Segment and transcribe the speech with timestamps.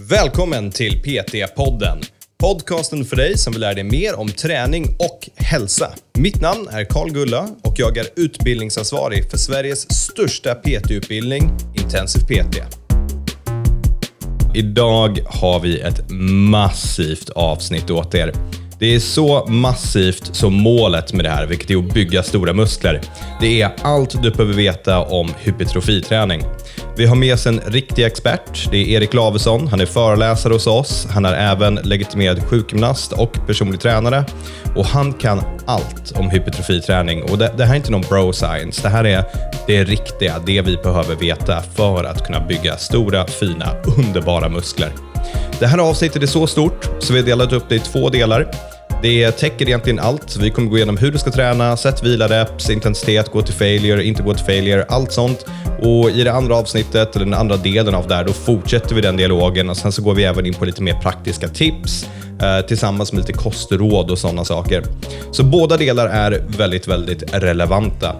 [0.00, 2.02] Välkommen till PT-podden.
[2.38, 5.90] Podcasten för dig som vill lära dig mer om träning och hälsa.
[6.18, 12.56] Mitt namn är Karl Gulla och jag är utbildningsansvarig för Sveriges största PT-utbildning, Intensiv PT.
[14.54, 16.10] Idag har vi ett
[16.50, 18.32] massivt avsnitt åt er.
[18.78, 23.00] Det är så massivt som målet med det här, vilket är att bygga stora muskler.
[23.40, 26.42] Det är allt du behöver veta om hypertrofiträning.
[26.96, 28.68] Vi har med oss en riktig expert.
[28.70, 29.68] Det är Erik Lavesson.
[29.68, 31.06] Han är föreläsare hos oss.
[31.10, 34.24] Han är även legitimerad sjukgymnast och personlig tränare.
[34.76, 37.22] Och han kan allt om hypertrofiträning.
[37.22, 38.82] Och det, det här är inte någon bro science.
[38.82, 39.24] Det här är
[39.66, 44.92] det riktiga, det vi behöver veta för att kunna bygga stora, fina, underbara muskler.
[45.60, 48.50] Det här avsnittet är så stort så vi har delat upp det i två delar.
[49.02, 50.36] Det täcker egentligen allt.
[50.36, 54.04] Vi kommer gå igenom hur du ska träna, sätt vila, reps, intensitet, gå till failure,
[54.04, 55.46] inte gå till failure, allt sånt.
[55.82, 59.00] Och i det andra avsnittet, eller den andra delen av det här, då fortsätter vi
[59.00, 62.06] den dialogen och sen så går vi även in på lite mer praktiska tips
[62.42, 64.82] eh, tillsammans med lite kostråd och sådana saker.
[65.32, 68.16] Så båda delar är väldigt, väldigt relevanta.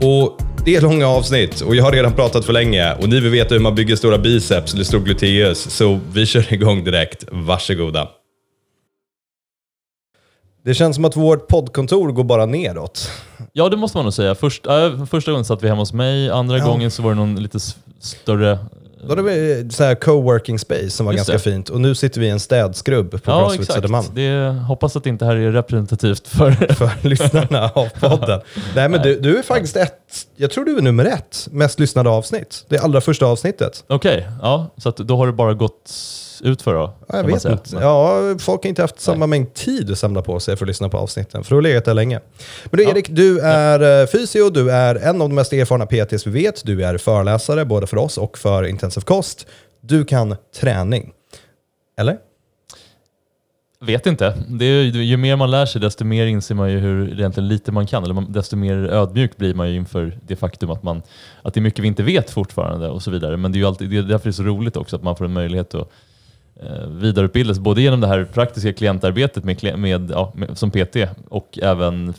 [0.00, 3.30] Och det är långa avsnitt och jag har redan pratat för länge och ni vill
[3.30, 7.24] veta hur man bygger stora biceps eller stor gluteus, så vi kör igång direkt.
[7.32, 8.08] Varsågoda.
[10.64, 13.10] Det känns som att vårt poddkontor går bara neråt.
[13.52, 14.34] Ja, det måste man nog säga.
[14.34, 16.64] Först, äh, första gången satt vi hemma hos mig, andra Ja.
[16.66, 17.58] gången så var det någon lite
[18.00, 18.58] större...
[19.02, 21.54] Då hade vi så här coworking space som var Just ganska det.
[21.54, 24.06] fint och nu sitter vi i en städskrubb på Ja, Crossfit Södermalm.
[24.14, 26.50] Det, hoppas att inte här är representativt för...
[26.74, 28.40] För lyssnarna av podden.
[28.76, 32.10] Nej men du, du är faktiskt ett, jag tror du är nummer ett mest lyssnade
[32.10, 32.64] avsnitt.
[32.68, 33.84] Det allra första avsnittet.
[33.88, 34.66] Okej, ja.
[34.76, 35.90] Så då har det bara gått
[36.42, 36.92] ut för då?
[37.08, 37.52] Ja, jag vet säga.
[37.52, 37.76] inte.
[37.76, 40.88] Ja, folk har inte haft samma mängd tid att samla på sig för att lyssna
[40.88, 41.44] på avsnitten.
[41.44, 42.20] För du har legat där länge.
[42.64, 42.90] Men du Ja.
[42.90, 46.66] Erik, du är eh, fysio, du är en av de mest erfarna PTs vi vet.
[46.66, 49.46] Du är föreläsare både för oss och för intensiv kost.
[49.80, 51.12] Du kan träning.
[51.98, 52.16] Eller?
[53.82, 54.34] Vet inte.
[54.48, 57.48] Det är, ju- ju mer man lär sig desto mer inser man ju hur egentligen
[57.48, 58.04] lite man kan.
[58.04, 61.02] Eller man, desto mer ödmjuk blir man ju inför det faktum att, man,
[61.42, 63.36] att det är mycket vi inte vet fortfarande och så vidare.
[63.36, 65.16] Men det är ju alltid, det är därför det är så roligt också att man
[65.16, 65.88] får en möjlighet att
[66.62, 67.62] eh, vidareutbilda sig.
[67.62, 70.96] Både genom det här praktiska klientarbetet med, med, ja, med, som PT
[71.28, 72.14] och även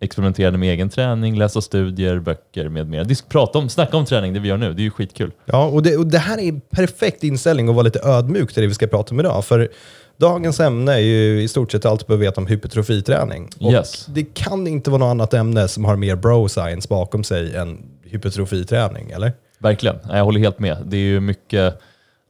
[0.00, 3.06] experimenterande med egen träning, läsa studier, böcker med mera.
[3.28, 4.72] Prata om, snacka om träning, det vi gör nu.
[4.74, 5.30] Det är ju skitkul.
[5.44, 8.62] Ja, och det, och det här är en perfekt inställning att vara lite ödmjuk till
[8.62, 9.44] det vi ska prata om idag.
[9.44, 9.68] För
[10.16, 13.48] dagens ämne är ju i stort sett allt du behöver veta om hypertrofiträning.
[13.60, 14.06] Och Yes.
[14.06, 17.78] det kan inte vara något annat ämne som har mer bro science bakom sig än
[18.02, 19.32] hypertrofiträning, eller?
[19.58, 20.76] Verkligen, jag håller helt med.
[20.84, 21.80] Det är ju mycket,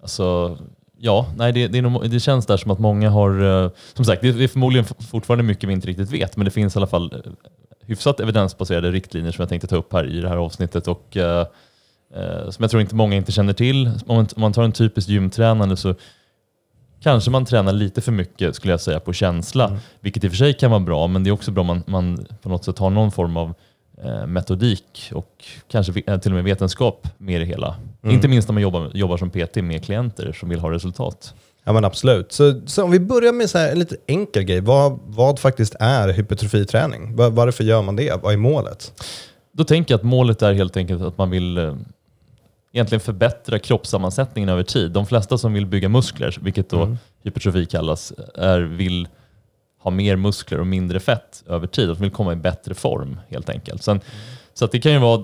[0.02, 0.58] alltså,
[0.98, 4.22] ja, nej, det, det, nog, det känns där som att många har, eh, som sagt,
[4.22, 7.12] det, är förmodligen fortfarande mycket vi inte riktigt vet, men det finns i alla fall
[7.12, 7.32] eh,
[7.86, 11.46] hyfsat evidensbaserade riktlinjer som jag tänkte ta upp här i det här avsnittet och eh,
[12.50, 13.86] som jag tror inte många inte känner till.
[13.86, 15.94] Om man, om man tar en typisk gymtränare så
[17.02, 20.36] kanske man tränar lite för mycket skulle jag säga på känsla, vilket i och för
[20.36, 22.78] sig kan vara bra, men det är också bra om man, man på något sätt
[22.78, 23.54] har någon form av
[24.26, 27.76] metodik och kanske eh, till och med vetenskap med det hela.
[28.02, 31.34] Inte minst när man jobbar, jobbar som PT med klienter som vill ha resultat.
[31.64, 32.32] Ja men absolut.
[32.32, 34.60] Så, så om vi börjar med så här, en lite enkel grej.
[34.60, 37.16] Vad, vad faktiskt är hypertrofiträning?
[37.16, 38.22] Var, varför gör man det?
[38.22, 38.92] Vad är målet?
[39.52, 41.74] Då tänker jag att målet är helt enkelt att man vill eh,
[42.72, 44.90] egentligen förbättra kroppssammansättningen över tid.
[44.90, 49.08] De flesta som vill bygga muskler, vilket då hypertrofi kallas, är, vill
[49.86, 51.88] ha mer muskler och mindre fett över tid.
[51.88, 53.82] De vill komma i bättre form helt enkelt.
[53.82, 54.00] Sen,
[54.54, 55.22] Så att det kan ju vara,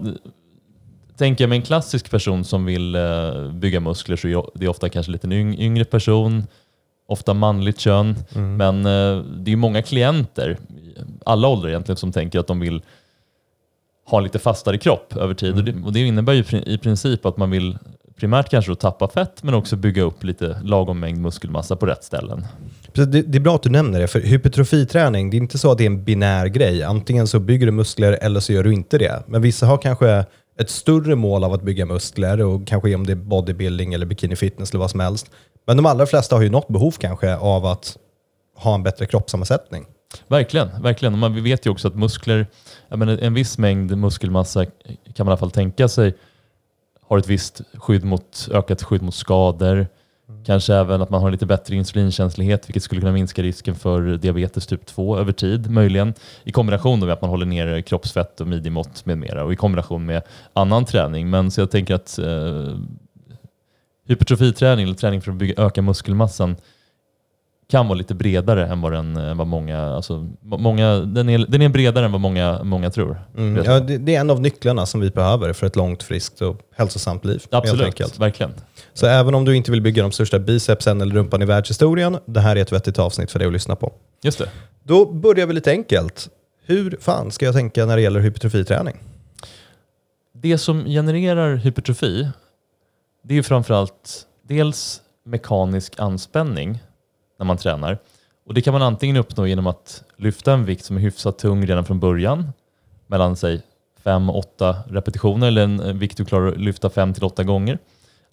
[1.17, 4.89] tänker jag med en klassisk person som vill eh, bygga muskler så är det ofta
[4.89, 6.47] kanske lite en yng- yngre person,
[7.09, 8.17] ofta manligt kön.
[8.56, 10.59] Men eh, det är många klienter,
[11.27, 12.83] alla åldrar egentligen, som tänker att de vill
[14.06, 15.55] ha en lite fastare kropp över tid.
[15.55, 17.79] Och, det, och det innebär ju i princip att man vill
[18.22, 22.05] primärt kanske då tappa fett men också bygga upp lite lagom mängd muskelmassa på rätt
[22.05, 22.47] ställen.
[22.93, 25.78] Det, det är bra att du nämner det, för hypertrofiträning, det är inte så att
[25.78, 26.82] det är en binär grej.
[26.82, 29.22] Antingen så bygger du muskler eller så gör du inte det.
[29.27, 30.25] Men vissa har kanske
[30.61, 34.37] ett större mål av att bygga muskler och kanske om det är bodybuilding eller bikini
[34.37, 35.31] fitness eller vad som helst.
[35.66, 37.96] Men de allra flesta har ju något behov kanske av att
[38.56, 39.87] ha en bättre kroppssammansättning.
[40.29, 41.12] Verkligen, verkligen.
[41.12, 42.46] Och man, vi vet ju också att muskler,
[42.88, 44.73] menar, en viss mängd muskelmassa kan
[45.19, 46.14] man i alla fall tänka sig
[47.12, 49.87] har ett visst skydd mot, ökat skydd mot skador.
[50.47, 54.67] Kanske även att man har lite bättre insulinkänslighet vilket skulle kunna minska risken för diabetes
[54.67, 56.14] typ 2 över tid möjligen.
[56.44, 60.06] I kombination med att man håller ner kroppsfett och midjemått med mera och i kombination
[60.06, 60.23] med
[60.53, 61.31] annan träning.
[61.31, 62.79] Men så jag tänker att eh,
[64.08, 66.56] hypertrofiträning eller träning för att bygga, öka muskelmassan
[67.72, 71.62] kan vara lite bredare än vad den än vad många, alltså, många den, är, den
[71.62, 73.20] är bredare än vad många, många tror.
[73.36, 73.64] Mm.
[73.64, 76.60] Ja, det, det är en av nycklarna som vi behöver för ett långt, friskt och
[76.76, 77.42] hälsosamt liv.
[77.50, 78.52] Absolut, verkligen.
[78.94, 82.40] Så även om du inte vill bygga de största bicepsen eller rumpan i världshistorien, det
[82.40, 83.92] här är ett vettigt avsnitt för dig att lyssna på.
[84.22, 84.48] Just det.
[84.82, 86.28] Då börjar vi lite enkelt.
[86.66, 88.96] Hur fan ska jag tänka när det gäller hypertrofiträning?
[90.34, 92.28] Det som genererar hypertrofi,
[93.24, 96.78] det är framförallt dels mekanisk anspänning
[97.43, 97.99] när man tränar.
[98.47, 101.67] Och Det kan man antingen uppnå genom att lyfta en vikt som är hyfsat tung
[101.67, 102.53] redan från början,
[103.06, 103.62] mellan sig
[104.05, 107.79] 5-8 repetitioner eller en vikt du klarar att lyfta 5-8 gånger.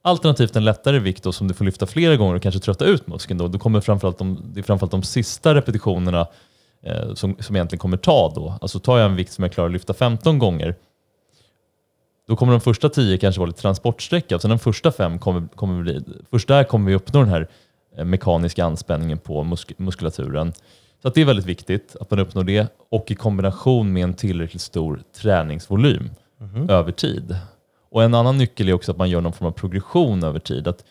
[0.02, 3.08] Alternativt en lättare vikt då, som du får lyfta flera gånger och kanske trötta ut
[3.08, 3.38] muskeln.
[3.38, 3.48] Då.
[3.48, 6.28] Då kommer framförallt de, det är framförallt de sista repetitionerna
[6.82, 8.58] eh, som, som egentligen kommer ta då.
[8.62, 10.76] Alltså tar jag en vikt som jag klarar att lyfta 15 gånger
[12.30, 15.48] då kommer de första tio kanske vara lite transportsträcka och sen de första fem kommer,
[15.56, 16.02] kommer bli,
[16.32, 17.48] först där kommer vi uppnå den här
[18.06, 20.54] mekaniska anspänningen på musk muskulaturen.
[21.01, 24.13] Så att det är väldigt viktigt att man uppnår det och i kombination med en
[24.13, 26.10] tillräckligt stor träningsvolym
[26.40, 26.69] mm.
[26.69, 27.36] över tid.
[27.92, 30.68] Och En annan nyckel är också att man gör någon form av progression över tid.
[30.68, 30.86] Att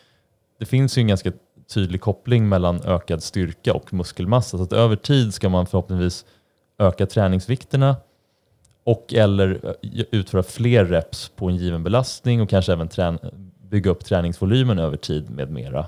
[0.59, 1.31] det finns ju en ganska
[1.73, 4.57] tydlig koppling mellan ökad styrka och muskelmassa.
[4.57, 6.25] Så att över tid ska man förhoppningsvis
[6.77, 7.95] öka träningsvikterna
[8.83, 13.19] och eller eh, utföra fler reps på en given belastning och kanske även
[13.69, 15.85] bygga upp träningsvolymen över tid med mera.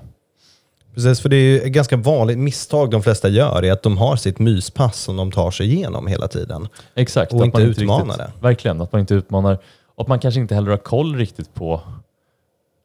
[0.93, 4.15] Precis, för det är ett ganska vanligt misstag de flesta gör är att de har
[4.15, 6.67] sitt myspass som de tar sig igenom hela tiden.
[6.95, 7.33] Exakt.
[7.33, 8.31] Och inte utmanar riktigt, det.
[8.41, 9.57] Verkligen, att man inte utmanar
[9.95, 11.81] och att man kanske inte heller har koll riktigt på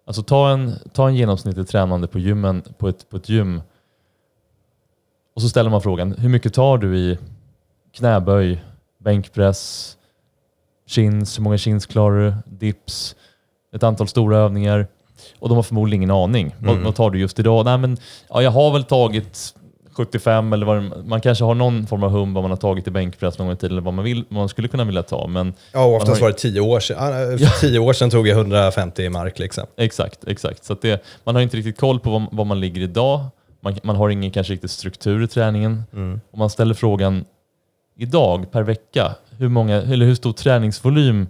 [0.06, 3.62] Alltså ta en, ta en genomsnittlig tränande på, gymmen, på, ett, på ett gym
[5.35, 7.19] och så ställer man frågan, hur mycket tar du i
[7.93, 8.64] knäböj,
[8.99, 9.93] bänkpress,
[10.87, 13.17] chins, hur många chins klarar du, dips,
[13.75, 14.87] ett antal stora övningar.
[15.38, 16.55] Och de har förmodligen ingen aning.
[16.58, 16.75] Mm.
[16.75, 17.64] Vad, vad, tar du just idag?
[17.64, 17.96] Nej, men,
[18.28, 19.55] ja, jag har väl tagit
[19.96, 22.90] 75 eller vad man kanske har någon form av hum vad man har tagit i
[22.90, 25.26] bänkpress någon gång i tiden eller vad man, vill, vad man skulle kunna vilja ta.
[25.26, 26.26] Men ja, och oftast har...
[26.26, 26.99] var det tio år sedan.
[27.38, 27.50] För ja.
[27.61, 29.38] tio år sedan tog jag 150 i mark.
[29.38, 29.67] Liksom.
[29.76, 30.64] Exakt, exakt.
[30.64, 33.25] Så det, man har inte riktigt koll på vad, vad man ligger idag.
[33.61, 35.82] Man, man, har ingen kanske riktigt struktur i träningen.
[35.93, 36.20] Mm.
[36.31, 37.25] Och man ställer frågan
[37.99, 41.26] idag per vecka, hur, många, eller hur stor träningsvolym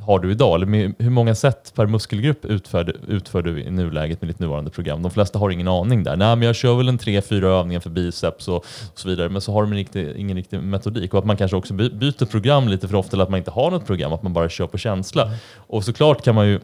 [0.00, 0.54] har du idag?
[0.54, 4.70] Eller med, hur många set per muskelgrupp utför, utför du i nuläget med ditt nuvarande
[4.70, 5.02] program?
[5.02, 6.16] De flesta har ingen aning där.
[6.16, 9.28] Nej, men jag kör väl en tre, fyra övningar för biceps och, och så vidare,
[9.28, 11.14] men så har de riktig, ingen riktig metodik.
[11.14, 13.70] Och att man kanske också byter program lite för ofta, eller att man inte har
[13.70, 15.22] något program, att man bara kör på känsla.
[15.22, 15.36] Mm.
[15.56, 16.60] Och såklart kan man, ju,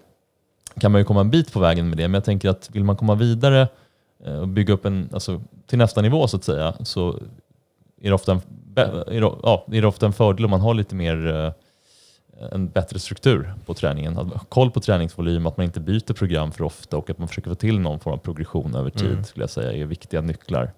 [0.81, 2.85] kan man ju komma en bit på vägen med det, men jag tänker att vill
[2.85, 3.69] man komma vidare
[4.25, 7.19] eh, och bygga upp en, alltså, till nästa nivå så att säga, så
[8.01, 8.41] är det ofta en
[8.77, 11.53] är det, ja, är det ofta en fördel om man har lite mer eh,
[12.53, 14.19] en bättre struktur på träningen.
[14.19, 17.51] Att koll på träningsvolym, att man inte byter program för ofta och att man försöker
[17.51, 19.25] få till någon form av progression över tid mm.
[19.25, 20.73] skulle jag säga är viktiga nycklar.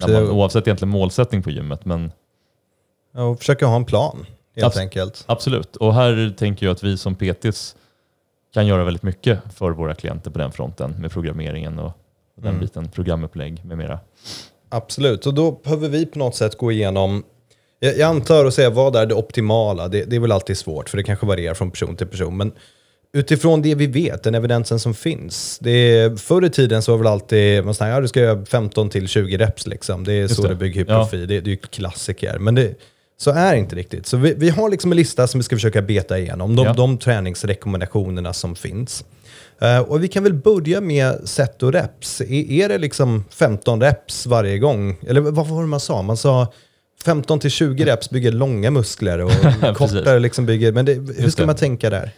[0.00, 1.84] Man, oavsett egentligen målsättning på gymmet.
[1.84, 2.12] Men
[3.12, 4.26] ja, och försöka ha en plan
[4.56, 5.24] helt Abs enkelt.
[5.26, 7.76] Absolut, och här tänker jag att vi som PTs
[8.54, 11.92] kan göra väldigt mycket för våra klienter på den fronten med programmeringen och
[12.34, 12.60] den mm.
[12.60, 14.00] biten, programupplägg med mera.
[14.68, 17.24] Absolut, och då behöver vi på något sätt gå igenom
[17.80, 19.88] jag, jag antar att säga vad är det optimala?
[19.88, 22.36] Det, det är väl alltid svårt, för det kanske varierar från person till person.
[22.36, 22.52] Men
[23.12, 25.58] utifrån det vi vet, den evidensen som finns.
[25.58, 28.44] Det är, förr i tiden så var väl alltid, man säger, ja, du ska göra
[28.44, 30.04] 15 till 20 reps liksom.
[30.04, 30.48] Det är Just så det.
[30.48, 31.26] du bygger hypertrofi, ja.
[31.26, 32.38] det, det är ju klassiker.
[32.38, 32.74] Men det,
[33.18, 34.06] så är det inte riktigt.
[34.06, 36.72] Så vi, vi, har liksom en lista som vi ska försöka beta igenom, de, ja.
[36.72, 39.04] de träningsrekommendationerna som finns.
[39.62, 42.20] Uh, och vi kan väl börja med set och reps.
[42.20, 44.96] Är, är det liksom 15 reps varje gång?
[45.06, 46.02] Eller vad var det man sa?
[46.02, 46.52] Man sa
[47.06, 49.30] 15 till 20 reps bygger långa muskler och
[49.76, 50.72] kortare liksom bygger...
[50.72, 52.10] Men det, hur ska man tänka där?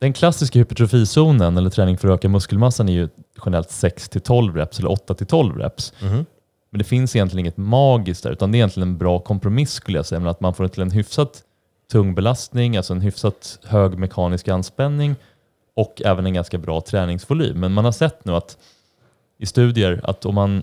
[0.00, 3.08] Den klassiska hypertrofizonen, eller träning för att öka muskelmassan, är ju
[3.46, 5.92] generellt 6 till 12 reps eller 8 till 12 reps.
[6.02, 6.24] Mm.
[6.70, 9.98] Men det finns egentligen inget magiskt där, utan det är egentligen en bra kompromiss skulle
[9.98, 10.30] jag säga.
[10.30, 11.42] att man får till en hyfsat
[11.92, 15.14] tung belastning, alltså en hyfsat hög mekanisk anspänning
[15.76, 17.60] och även en ganska bra träningsvolym.
[17.60, 18.58] Men man har sett nu att
[19.38, 20.62] i studier att om man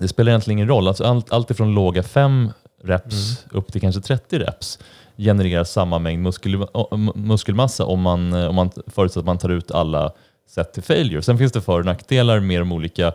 [0.00, 0.88] det spelar egentligen ingen roll.
[0.88, 2.50] Alltså allt, allt ifrån låga 5
[2.84, 3.58] reps mm.
[3.58, 4.78] upp till kanske 30 reps
[5.16, 6.66] genererar samma mängd muskel,
[7.14, 10.12] muskelmassa om man, om man förutsätter att man tar ut alla
[10.48, 11.22] set till failure.
[11.22, 13.12] Sen finns det för och nackdelar med de olika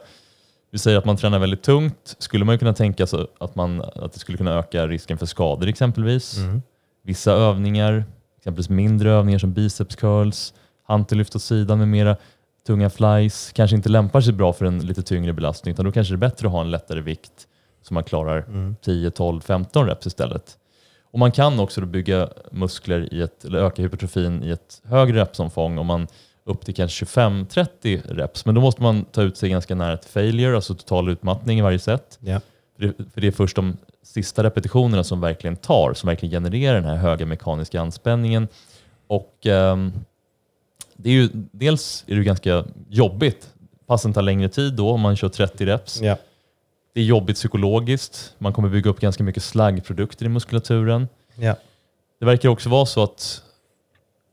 [0.75, 2.15] vi säger att man tränar väldigt tungt.
[2.19, 5.67] Skulle man kunna tänka sig att, man, att det skulle kunna öka risken för skador
[5.67, 6.37] exempelvis.
[6.37, 6.61] Mm.
[7.03, 8.05] Vissa övningar,
[8.37, 10.53] exempelvis mindre övningar som biceps curls,
[10.83, 12.17] hantellyft åt sidan med mera,
[12.67, 15.73] tunga flies, kanske inte lämpar sig bra för en lite tyngre belastning.
[15.73, 17.47] Utan då kanske det är bättre att ha en lättare vikt
[17.85, 18.75] så man klarar mm.
[18.81, 20.57] 10, 12, 15 reps istället.
[21.11, 25.77] Och Man kan också bygga muskler i ett, eller öka hypertrofin i ett högre repsomfång
[25.77, 26.07] om man
[26.43, 28.45] upp till kanske 25-30 reps.
[28.45, 31.61] Men då måste man ta ut sig ganska nära till failure, alltså total utmattning i
[31.61, 32.19] varje set.
[32.21, 32.41] Ja.
[32.77, 36.75] För det, för det är först de sista repetitionerna som verkligen tar, som verkligen genererar
[36.75, 38.47] den här höga mekaniska anspänningen.
[39.07, 39.93] Och ehm,
[40.95, 43.49] det är ju, dels är det ganska jobbigt.
[43.87, 46.01] Passen tar längre tid då om man kör 30 reps.
[46.01, 46.17] Ja.
[46.95, 48.35] Det är jobbigt psykologiskt.
[48.37, 51.07] Man kommer bygga upp ganska mycket slaggprodukter i muskulaturen.
[51.35, 51.55] Ja.
[52.19, 53.43] Det verkar också vara så att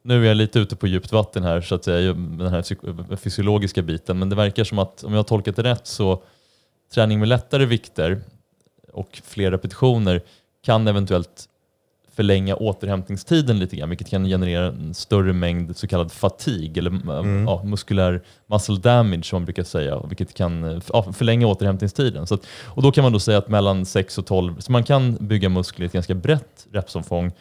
[0.03, 3.17] nu är jag lite ute på djupt vatten här, så att säga, med den här
[3.17, 6.23] fysiologiska biten, men det verkar som att om jag har tolkat det rätt så
[6.95, 8.21] träning med lättare vikter
[8.93, 10.23] och fler repetitioner
[10.65, 11.49] kan eventuellt
[12.15, 17.45] förlänga återhämtningstiden lite grann, vilket kan generera en större mängd så kallad fatig, eller Mm.
[17.45, 22.27] ja, muskulär muscle damage som man brukar säga, vilket kan eh, ja, förlänga återhämtningstiden.
[22.27, 24.85] Så att, och då kan man då säga att mellan 6 och 12, så man
[24.85, 27.33] kan bygga muskler i ett ganska brett repsomfång,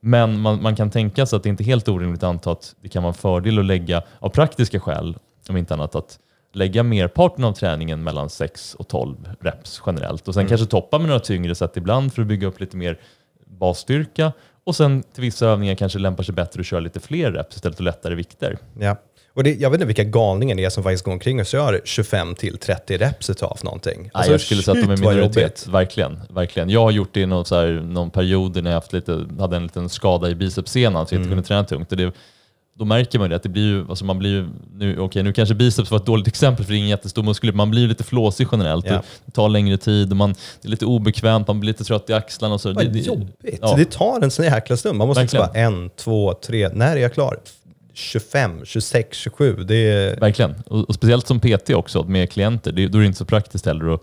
[0.00, 2.74] men man, man kan tänka sig att det inte är helt orimligt att anta att
[2.80, 5.16] det kan vara en fördel att lägga, av praktiska skäl,
[5.48, 6.18] om inte annat, att
[6.52, 10.28] lägga merparten av träningen mellan 6 och 12 reps generellt.
[10.28, 12.98] Och sen kanske toppa med några tyngre set ibland för att bygga upp lite mer
[13.58, 14.32] basstyrka.
[14.64, 17.76] Och sen till vissa övningar kanske lämpar sig bättre att köra lite fler reps istället
[17.76, 18.58] för lättare vikter.
[18.80, 18.96] Ja.
[19.34, 21.80] Och det, jag vet inte vilka galningar det är som faktiskt går omkring och kör
[21.84, 24.10] 25 till 30 reps utav någonting.
[24.14, 25.66] Nej, jag skulle säga att de är minoritet.
[25.66, 26.70] Verkligen, verkligen.
[26.70, 29.56] Jag har gjort det i någon, så här, någon period när jag haft lite, hade
[29.56, 31.36] en liten skada i bicepssenan så jag inte Mm.
[31.36, 31.90] kunde träna tungt.
[31.92, 32.12] Och det,
[32.78, 35.22] då märker man ju det, att det blir ju, alltså man blir ju, nu, okej,
[35.22, 37.88] nu kanske biceps var ett dåligt exempel för det är ingen jättestor muskelgrupp, man blir
[37.88, 38.84] lite flåsig generellt.
[38.84, 42.10] Och det tar längre tid och man, det är lite obekvämt, man blir lite trött
[42.10, 42.72] i axlarna och så.
[42.72, 43.58] Vad Det- jobbigt.
[43.62, 43.74] ja.
[43.76, 44.98] Det tar en sån jäkla stund.
[44.98, 45.74] Man måste inte bara Verkligen.
[45.74, 46.68] en, två, tre.
[46.68, 47.36] När är jag klar?
[47.96, 49.56] 25, 26, 27.
[49.64, 50.16] Det är...
[50.20, 50.54] Verkligen.
[50.66, 53.66] Och, och speciellt som PT också med klienter, det, då är det inte så praktiskt
[53.66, 54.00] heller att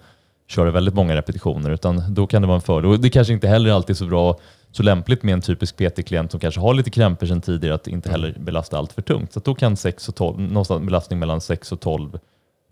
[0.51, 2.91] köra väldigt många repetitioner, utan då kan det vara en fördel.
[2.91, 4.39] Och det kanske inte heller alltid är så bra,
[4.71, 8.11] så lämpligt med en typisk PT-klient som kanske har lite krämpor sedan tidigare, att inte
[8.11, 9.33] heller belasta allt för tungt.
[9.33, 12.19] Så då kan 6 och 12, någonstans belastning mellan 6 och 12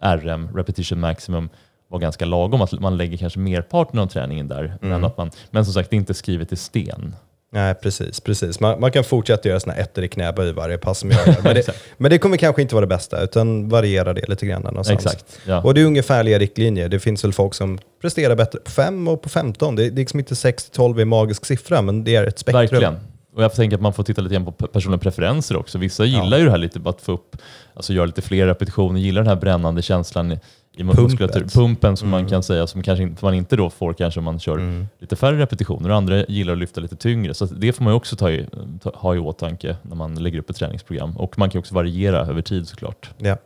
[0.01, 1.49] RM, repetition maximum,
[1.87, 2.61] vara ganska lagom.
[2.61, 4.77] Att man lägger kanske merparten av träningen där.
[4.81, 7.15] Men, att man, men som sagt, det är inte skrivet i sten.
[7.51, 8.19] Nej, precis.
[8.19, 8.59] precis.
[8.59, 11.35] Man, man kan fortsätta göra här ettor i knäböj varje pass som jag gör.
[11.43, 14.61] Men det, men det kommer kanske inte vara det bästa, utan variera det lite grann
[14.61, 15.05] någonstans.
[15.05, 15.39] Exakt.
[15.45, 15.61] Ja.
[15.61, 16.89] Och det är ungefärliga riktlinjer.
[16.89, 19.75] Det finns väl folk som presterar bättre på 5 och på 15.
[19.75, 22.61] Det, det är liksom inte 6-12 är en magisk siffra, men det är ett spektrum.
[22.69, 22.95] Verkligen.
[23.35, 25.77] Och jag tänker att man får titta lite grann på pe- personliga preferenser också.
[25.77, 27.35] Vissa gillar ju det här lite, att få upp,
[27.73, 30.37] alltså göra lite fler repetitioner, gillar den här brännande känslan
[30.79, 31.47] i, muskulatur.
[31.53, 34.85] Pumpen som man kan säga, som kanske man inte då får kanske om man kör
[34.99, 35.89] lite färre repetitioner.
[35.89, 37.33] Och andra gillar att lyfta lite tyngre.
[37.33, 38.45] Så det får man också ta i,
[38.81, 41.17] ta, ha i åtanke när man lägger upp ett träningsprogram.
[41.17, 43.09] Och man kan också variera över tid såklart.
[43.17, 43.37] Ja.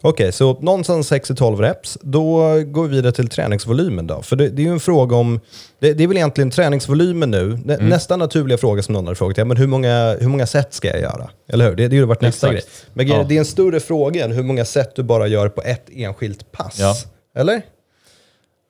[0.00, 1.98] Okej, så någonstans 6-12 reps.
[2.02, 4.22] Då går vi vidare till träningsvolymen då.
[4.22, 5.40] För det, det är ju en fråga om,
[5.78, 7.42] det, det är väl egentligen träningsvolymen nu.
[7.42, 7.88] Mm.
[7.88, 10.88] Nästa naturliga fråga som någon hade frågat är, men hur många, hur många set ska
[10.88, 11.30] jag göra?
[11.48, 11.76] Eller hur?
[11.76, 12.66] Det, det har ju varit nästa Exakt.
[12.86, 12.90] grej.
[12.94, 13.24] Men Ja.
[13.28, 16.52] det är en större fråga än hur många set du bara gör på ett enskilt
[16.52, 16.78] pass.
[16.78, 16.94] Ja.
[17.40, 17.62] Eller?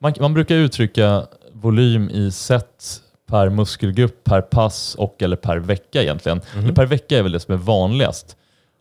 [0.01, 6.03] Man, man brukar uttrycka volym i set per muskelgrupp, per pass och eller per vecka
[6.03, 6.41] egentligen.
[6.59, 8.37] Eller per vecka är väl det som är vanligast.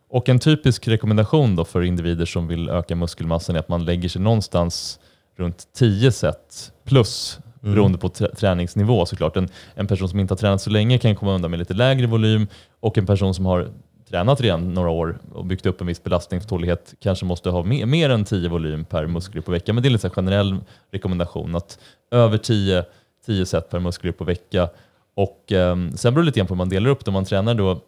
[0.08, 4.08] Och en typisk rekommendation då för individer som vill öka muskelmassan är att man lägger
[4.08, 4.98] sig någonstans
[5.36, 9.36] runt 10 set plus beroende på trä- träningsnivå såklart.
[9.36, 12.06] En, en person som inte har tränat så länge kan komma undan med lite lägre
[12.06, 12.46] volym
[12.80, 13.68] och en person som har
[14.10, 18.10] tränat redan några år och byggt upp en viss belastningstålighet kanske måste ha mer, mer
[18.10, 19.72] än 10 volym per muskelgrupp per vecka.
[19.72, 20.56] Men det är en här generell
[20.92, 21.78] rekommendation att
[22.10, 22.84] över 10,
[23.26, 24.68] 10 set per muskelgrupp per vecka.
[25.14, 27.08] Och ehm, sen beror det lite grann på hur man delar upp det.
[27.08, 27.80] Om man tränar då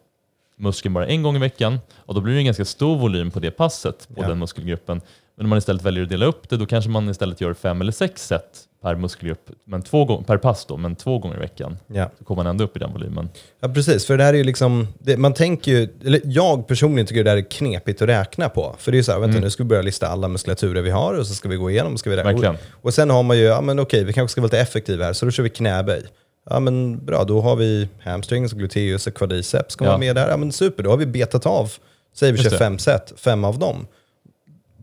[0.59, 3.39] muskeln bara en gång i veckan och då blir det en ganska stor volym på
[3.39, 4.27] det passet på Ja.
[4.27, 5.01] den muskelgruppen.
[5.35, 7.81] Men om man istället väljer att dela upp det då kanske man istället gör fem
[7.81, 8.43] eller sex set
[8.81, 11.77] per muskelgrupp men två gånger, per pass då, men två gånger i veckan.
[11.87, 12.09] Ja.
[12.17, 13.29] Så kommer man ändå upp i den volymen.
[13.59, 14.05] Ja, precis.
[14.05, 17.29] För det här är ju liksom, det, man tänker ju, eller jag personligen tycker det
[17.29, 18.75] här är knepigt att räkna på.
[18.77, 20.89] För det är ju så här, vänta nu ska vi börja lista alla muskulaturer vi
[20.89, 22.31] har och så ska vi gå igenom och ska vi räkna.
[22.31, 22.55] Verkligen.
[22.55, 25.05] Och, och sen har man ju, ja men okej, vi kanske ska vara lite effektiva
[25.05, 26.03] här, så då kör vi knäböj.
[26.49, 29.73] Ja men bra, då har vi hamstrings, gluteus och quadriceps.
[29.73, 29.89] Ska Ja.
[29.89, 30.29] vara med där?
[30.29, 31.71] Ja men super, då har vi betat av,
[32.13, 32.65] säger vi Just kör det.
[32.65, 33.87] fem set, fem av dem.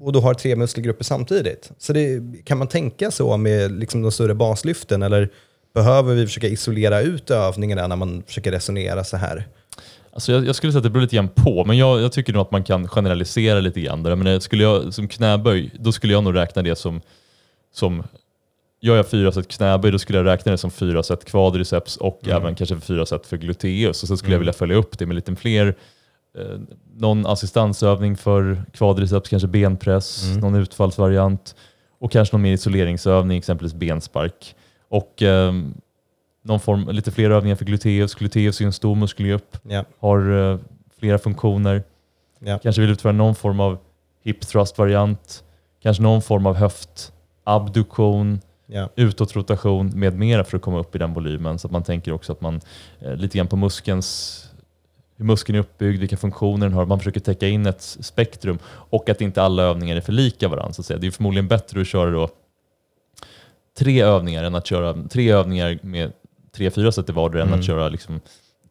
[0.00, 1.70] Och då har tre muskelgrupper samtidigt.
[1.78, 5.28] Så det, kan man tänka så med liksom de större baslyften eller
[5.74, 9.48] behöver vi försöka isolera ut övningarna när man försöker resonera så här?
[10.12, 12.32] Alltså jag, jag skulle säga att det beror lite grann på, men jag, jag tycker
[12.32, 14.02] nog att man kan generalisera lite grann.
[14.02, 14.16] Där.
[14.16, 17.00] Men skulle jag, som knäböj, då skulle jag nog räkna det som,
[17.74, 18.02] som
[18.80, 22.28] Gör jag fyra set knäböj, då skulle jag räkna det som fyra set kvadriceps och
[22.28, 24.02] även kanske fyra set för gluteus.
[24.02, 25.74] Och så skulle jag vilja följa upp det med lite fler,
[26.38, 26.58] eh,
[26.96, 31.54] någon assistansövning för kvadriceps, kanske benpress, någon utfallsvariant
[31.98, 34.54] och kanske någon mer isoleringsövning, exempelvis benspark.
[34.88, 35.74] Och ehm,
[36.42, 38.14] någon form, lite fler övningar för gluteus.
[38.14, 39.84] Gluteus är en stor muskelgrupp Ja.
[39.98, 40.58] har eh,
[41.00, 41.82] flera funktioner.
[42.38, 42.58] Ja.
[42.58, 43.78] Kanske vill utföra någon form av
[44.24, 45.44] hip thrust-variant,
[45.82, 48.88] kanske någon form av höftabduktion, Ja.
[48.96, 51.58] utåtrotation med mera för att komma upp i den volymen.
[51.58, 52.60] Så att man tänker också att man
[53.00, 54.42] eh, lite grann på muskelns
[55.18, 56.86] hur muskeln är uppbyggd, vilka funktioner den har.
[56.86, 60.72] Man försöker täcka in ett spektrum och att inte alla övningar är för lika varandra.
[60.72, 60.98] Så att säga.
[60.98, 62.28] Det är förmodligen bättre att köra då
[63.78, 66.12] tre övningar än att köra tre övningar med
[66.56, 67.60] tre, fyra set i vardera än Mm.
[67.60, 68.20] att köra liksom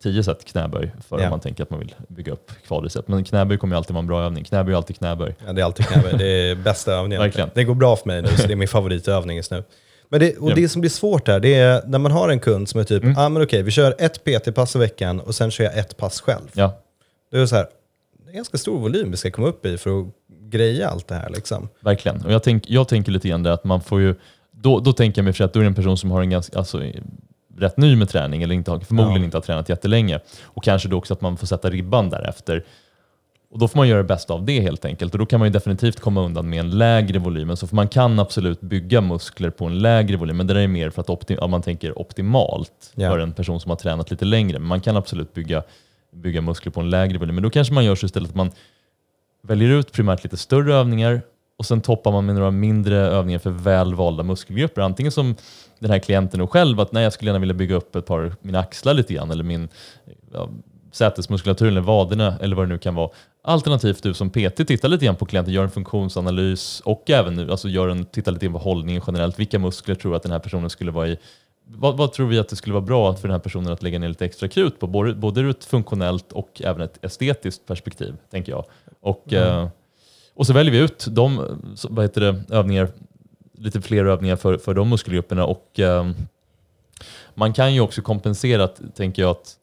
[0.03, 1.23] tio set knäböj för Ja.
[1.23, 3.07] om man tänker att man vill bygga upp kvadricep.
[3.07, 4.43] Men knäböj kommer ju alltid vara en bra övning.
[4.43, 5.35] Knäböj är alltid knäböj.
[5.45, 6.13] Ja, det är alltid knäböj.
[6.17, 7.21] Det är bästa övningen.
[7.21, 7.49] Verkligen.
[7.53, 9.63] Det går bra för mig nu, så det är min favoritövning just nu.
[10.09, 12.69] Men det, och det som blir svårt här, det är när man har en kund
[12.69, 13.17] som är typ, Mm.
[13.17, 16.21] ah, men okej, vi kör ett PT-pass i veckan och sen kör jag ett pass
[16.21, 16.47] själv.
[16.53, 16.79] Ja,
[17.31, 17.67] Det är så här,
[18.25, 20.05] det är ganska stor volym vi ska komma upp i för att
[20.49, 21.29] greja allt det här.
[21.29, 21.69] Liksom.
[21.79, 22.25] verkligen.
[22.25, 24.15] Och jag, tänk, jag tänker lite grann det att man får ju,
[24.51, 26.57] då, då tänker jag mig för att då är en person som har en ganska,
[26.57, 26.81] alltså,
[27.57, 29.25] rätt ny med träning eller inte, förmodligen Ja.
[29.25, 30.19] inte har tränat jättelänge.
[30.43, 32.63] Och kanske då också att man får sätta ribban därefter.
[33.55, 35.13] Och då får man göra det bästa av det helt enkelt.
[35.13, 37.55] Och då kan man ju definitivt komma undan med en lägre volym.
[37.55, 40.67] Så för man kan absolut bygga muskler på en lägre volym, men det där är
[40.67, 43.09] mer för att opti- om man tänker optimalt Ja.
[43.11, 44.59] för en person som har tränat lite längre.
[44.59, 45.63] Men man kan absolut bygga,
[46.15, 47.35] bygga muskler på en lägre volym.
[47.35, 48.51] Men då kanske man gör så istället att man
[49.43, 51.21] väljer ut primärt lite större övningar
[51.57, 54.81] och sen toppar man med några mindre övningar för väl valda muskelgrupper.
[54.81, 55.35] Antingen som
[55.79, 58.35] den här klienten och själv, att nej, jag skulle gärna vilja bygga upp ett par
[58.41, 59.69] mina axlar lite grann, eller min
[60.33, 60.49] ja,
[60.91, 63.09] sätesmuskulatur eller vaderna eller vad det nu kan vara.
[63.47, 67.51] Alternativt du som PT tittar lite grann på klienten, gör en funktionsanalys och även nu,
[67.51, 69.39] alltså gör en, tittar lite grann på hållningen generellt.
[69.39, 71.17] Vilka muskler tror du att den här personen skulle vara i?
[71.67, 73.99] Vad, vad tror vi att det skulle vara bra för den här personen att lägga
[73.99, 74.87] ner lite extra krut på?
[74.87, 78.65] Både, både ur ett funktionellt och även ett estetiskt perspektiv, tänker jag.
[79.01, 79.67] Och, eh,
[80.33, 81.59] och så väljer vi ut de
[81.89, 82.89] vad heter det, övningar,
[83.57, 85.45] lite fler övningar för, för de muskelgrupperna.
[85.45, 86.11] Och, eh,
[87.33, 89.55] man kan ju också kompensera, tänker jag, att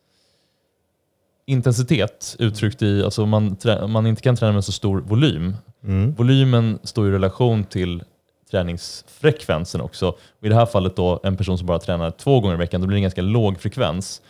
[1.46, 3.56] intensitet uttryckt i, alltså man,
[3.88, 5.56] man inte kan träna med så stor volym.
[5.84, 6.14] Mm.
[6.14, 8.02] Volymen står i relation till
[8.50, 10.08] träningsfrekvensen också.
[10.08, 12.80] Och I det här fallet då en person som bara tränar två gånger i veckan,
[12.80, 14.22] då blir det en ganska låg frekvens.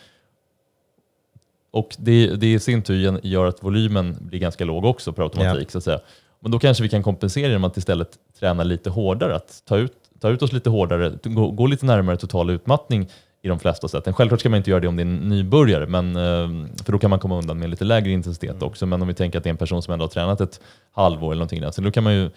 [1.71, 5.71] Och det, det i sin tur gör att volymen blir ganska låg också per automatik.
[5.71, 5.99] Så att säga.
[6.39, 9.93] Men då kanske vi kan kompensera genom att istället träna lite hårdare, att ta ut,
[10.19, 13.09] ta ut oss lite hårdare, gå, gå lite närmare total utmattning
[13.43, 14.13] i de flesta sätten.
[14.13, 16.99] Självklart ska man inte göra det om det är en nybörjare, men, eh, för då
[16.99, 18.85] kan man komma undan med lite lägre intensitet också.
[18.85, 20.59] Men om vi tänker att det är en person som ändå har tränat ett
[20.91, 22.29] halvår eller någonting där, så då kan man ju,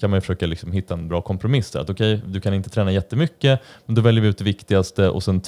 [0.00, 1.80] kan man ju försöka liksom hitta en bra kompromiss där.
[1.80, 5.22] Att okej, du kan inte träna jättemycket, men då väljer vi ut det viktigaste och
[5.22, 5.42] sen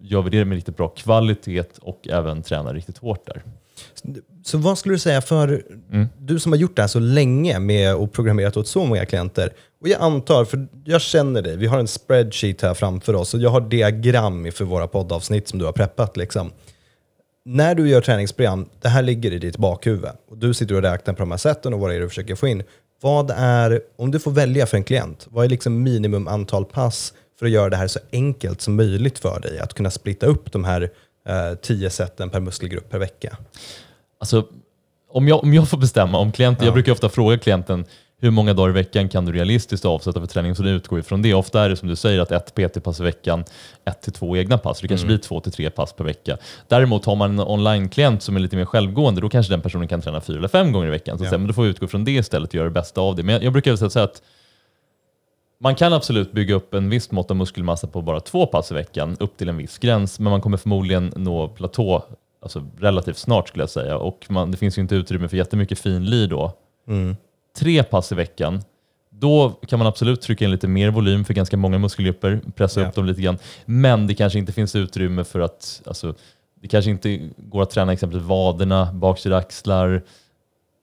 [0.00, 3.42] gör vi det med riktigt bra kvalitet och även tränar riktigt hårt där.
[4.44, 5.62] Så vad skulle du säga för
[5.92, 6.06] Mm.
[6.18, 9.52] du som har gjort det här så länge med och programmerat åt så många klienter.
[9.80, 13.40] Och jag antar, för jag känner dig, vi har en spreadsheet här framför oss och
[13.40, 16.16] jag har diagram för våra poddavsnitt som du har preppat.
[16.16, 16.50] Liksom.
[17.44, 21.14] När du gör träningsprogram, det här ligger i ditt bakhuvud och du sitter och räknar
[21.14, 22.62] på de här sätten och vad det är du försöker få in.
[23.00, 27.14] Vad är, om du får välja för en klient, vad är liksom minimum antal pass
[27.38, 29.58] för att göra det här så enkelt som möjligt för dig?
[29.58, 30.90] Att kunna splitta upp de här
[31.28, 33.36] eh, tio sätten per muskelgrupp per vecka.
[34.20, 34.46] Alltså,
[35.10, 36.66] om jag, om jag får bestämma, om klienten, Ja.
[36.66, 37.84] jag brukar ofta fråga klienten
[38.20, 40.54] hur många dagar i veckan kan du realistiskt avsätta för träning?
[40.54, 41.34] Så det utgår ifrån det.
[41.34, 43.44] Ofta är det som du säger att ett PT-pass i veckan,
[43.84, 44.80] ett till två egna pass.
[44.80, 45.16] Det kanske Mm.
[45.16, 46.38] blir två till tre pass per vecka.
[46.68, 50.00] Däremot har man en online-klient som är lite mer självgående, då kanske den personen kan
[50.02, 51.18] träna fyra eller fem gånger i veckan.
[51.18, 51.30] Så Ja.
[51.30, 53.22] Men då får vi utgå från det istället och göra det bästa av det.
[53.22, 54.22] Men jag, jag brukar säga att
[55.60, 58.74] man kan absolut bygga upp en viss mått av muskelmassa på bara två pass i
[58.74, 62.04] veckan, upp till en viss gräns, men man kommer förmodligen nå platå
[62.42, 63.96] alltså relativt snart skulle jag säga.
[63.96, 66.52] Och man, det finns ju inte utrymme för jättemycket finlir då.
[66.88, 67.16] Mm.
[67.58, 68.62] Tre pass i veckan,
[69.10, 72.88] då kan man absolut trycka in lite mer volym för ganska många muskelgrupper, pressa Ja.
[72.88, 73.38] upp dem lite grann.
[73.64, 76.14] Men det kanske inte finns utrymme för att, alltså,
[76.60, 80.02] det kanske inte går att träna exempelvis vaderna, baksida axlar,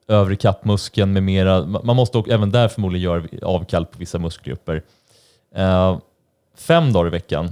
[0.08, 1.62] övre kappmuskeln med mera.
[1.62, 4.84] Ma- Man måste också, även där förmodligen göra avkall på vissa muskelgrupper.
[5.56, 5.98] Eh,
[6.58, 7.52] fem dagar i veckan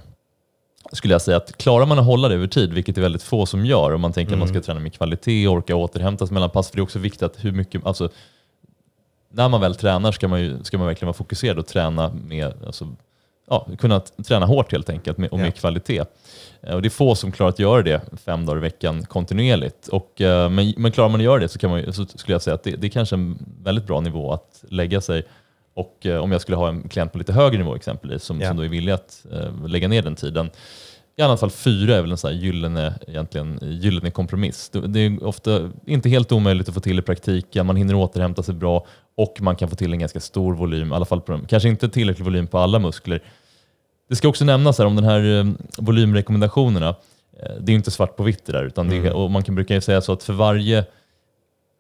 [0.92, 3.46] skulle jag säga att klarar man att hålla det över tid, vilket är väldigt få
[3.46, 6.50] som gör, om man tänker att man ska träna med kvalitet, orka återhämta sig mellan
[6.50, 8.10] pass, för det är också viktigt att hur mycket, alltså
[9.30, 12.54] när man väl tränar ska man, ju, ska man verkligen vara fokuserad och träna med,
[12.66, 12.88] alltså,
[13.50, 15.52] ja, kunna t- träna hårt helt enkelt med, och med Ja.
[15.52, 16.04] kvalitet.
[16.62, 19.88] Eh, Och det är få som klarar att göra det fem dagar i veckan kontinuerligt.
[19.88, 22.42] Och, eh, men, men klarar man att göra det så, kan man, så skulle jag
[22.42, 25.24] säga att det, det är kanske en väldigt bra nivå att lägga sig.
[25.74, 28.48] Och eh, om jag skulle ha en klient på lite högre nivå exempelvis, som, Ja.
[28.48, 30.50] som då är villig att eh, lägga ner den tiden.
[31.16, 34.70] I alla fall fyra är väl en sån här gyllene, egentligen, gyllene kompromiss.
[34.88, 38.56] Det är ofta inte helt omöjligt att få till i praktiken, man hinner återhämta sig
[38.56, 41.46] bra och man kan få till en ganska stor volym, i alla fall på de,
[41.46, 43.24] kanske inte tillräcklig volym på alla muskler.
[44.10, 45.46] Det ska också nämnas här om den här eh,
[45.78, 46.90] volymrekommendationerna.
[47.40, 49.14] Eh, det är inte svart på vitt det där, utan det Mm.
[49.14, 50.86] och man kan brukar säga så att för varje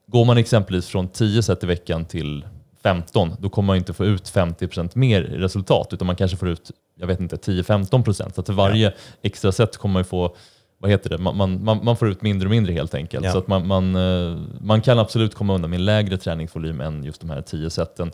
[0.07, 2.45] Går man exempelvis från 10 set i veckan till
[2.83, 6.71] 15, då kommer man inte få ut 50% mer resultat, utan man kanske får ut
[6.95, 8.33] jag vet inte, 10-15%.
[8.35, 10.35] Så för varje extra set kommer man få
[10.83, 11.17] vad heter det?
[11.17, 13.25] Man, man, man får ut mindre och mindre helt enkelt.
[13.25, 13.31] Ja.
[13.31, 17.03] Så att man, man, eh, man kan absolut komma undan med en lägre träningsvolym än
[17.03, 18.11] just de här 10 seten.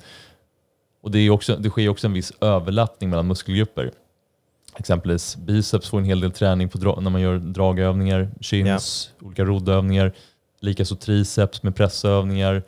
[1.02, 3.92] Och det, är också, det sker också en viss överlappning mellan muskelgrupper.
[4.78, 9.26] Exempelvis biceps får en hel del träning på när man gör dragövningar, chins, ja.
[9.26, 10.14] olika roddövningar.
[10.60, 12.64] Likaså triceps med pressövningar.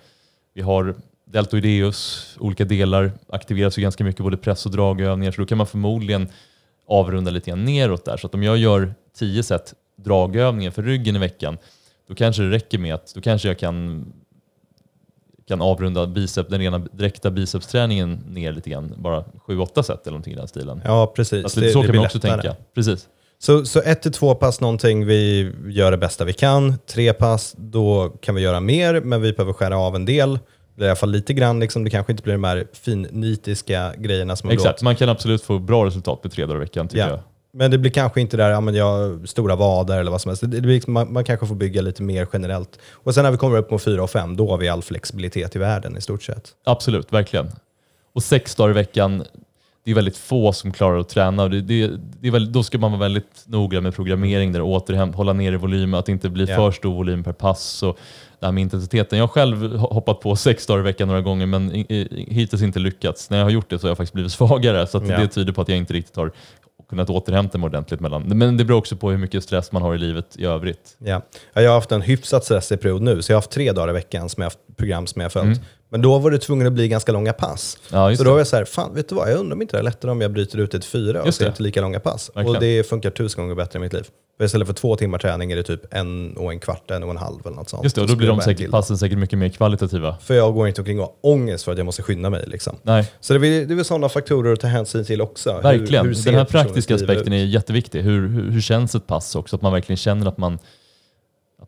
[0.54, 5.48] Vi har deltoideus, olika delar aktiveras ju ganska mycket, både press och dragövningar, så då
[5.48, 6.30] kan man förmodligen
[6.88, 8.18] avrunda lite grann neråt där.
[8.18, 11.58] Så att om jag gör 10 set dragövningar för ryggen i veckan,
[12.08, 14.06] då kanske det räcker med att då kanske jag kan,
[15.48, 20.34] kan avrunda bicep, den rena direkta bicepsträningen ner lite grann, bara 7-8 set eller någonting
[20.34, 20.82] i den stilen.
[20.86, 21.44] Ja, precis.
[21.44, 22.42] Alltså, det, så det kan man också lättare.
[22.42, 22.56] tänka.
[22.76, 23.08] Precis.
[23.40, 26.78] Så, så ett till två pass någonting, vi gör det bästa vi kan.
[26.78, 30.40] Tre pass, då kan vi göra mer, men vi behöver skära av en del
[30.80, 31.60] i alla fall lite grann.
[31.60, 35.44] Liksom, det kanske inte blir de här finnitiska grejerna som har Exakt, man kan absolut
[35.44, 37.10] få bra resultat med tre dagar i veckan tycker ja.
[37.10, 37.20] jag.
[37.54, 40.42] Men det blir kanske inte där, ja, men jag, stora vader eller vad som helst.
[40.42, 42.80] Det, det blir liksom, man, man, kanske får bygga lite mer generellt.
[42.92, 45.56] Och sen när vi kommer upp på fyra och fem, då har vi all flexibilitet
[45.56, 46.50] i världen i stort sett.
[46.64, 47.52] Absolut, verkligen.
[48.14, 49.24] Och sex dagar i veckan,
[49.84, 51.48] det är väldigt få som klarar att träna.
[51.48, 55.16] Det, det, det är väldigt, då ska man vara väldigt noga med programmering, där återhämt,
[55.16, 56.58] hålla ner i volym, att det inte blir yeah.
[56.58, 57.84] för stor volym per pass.
[57.84, 57.98] Och
[58.40, 59.20] det här med intensiteten.
[59.20, 61.70] Jag har själv hoppat på sex dagar i veckan några gånger, men
[62.10, 63.30] hittills inte lyckats.
[63.30, 65.22] När jag har gjort det så har jag faktiskt blivit svagare, så yeah.
[65.22, 66.32] det tyder på att jag inte riktigt har
[66.92, 68.24] kunnat återhämta mig ordentligt mellan.
[68.24, 70.98] Men det beror också på hur mycket stress man har i livet i övrigt.
[70.98, 71.22] Ja.
[71.54, 73.94] Jag har haft en hyfsat stressig period nu, så jag har haft tre dagar i
[73.94, 75.58] veckan som jag haft program som jag har följt.
[75.58, 75.70] Mm.
[75.92, 77.78] Men då var det tvungen att bli ganska långa pass.
[77.92, 79.78] Ja, så då var jag så här, fan vet du vad, jag undrar om inte
[79.78, 82.32] det är lättare om jag bryter ut till fyra och ser inte lika långa pass.
[82.34, 82.56] Verkligen.
[82.56, 84.08] Och det funkar tusen gånger bättre i mitt liv.
[84.38, 87.10] För istället för två timmar träning är det typ en och en kvart, en och
[87.10, 87.84] en halv eller något sånt.
[87.84, 90.18] Just det, och då blir de säkert, passen säkert mycket mer kvalitativa.
[90.22, 92.44] För jag går inte omkring och har ångest för att jag måste skynda mig.
[92.48, 92.76] Liksom.
[92.84, 93.12] Nej.
[93.20, 95.60] Så det är, det är väl sådana faktorer att ta hänsyn till också.
[95.64, 98.02] Verkligen, hur, hur den här praktiska aspekten är jätteviktig.
[98.02, 99.56] Hur, hur, hur känns ett pass också?
[99.56, 100.60] Att man verkligen känner att man